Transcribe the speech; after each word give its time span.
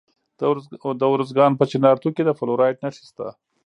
د 0.99 1.01
ارزګان 1.15 1.51
په 1.59 1.65
چنارتو 1.71 2.09
کې 2.15 2.23
د 2.25 2.29
فلورایټ 2.39 2.77
نښې 2.83 3.03
شته. 3.09 3.27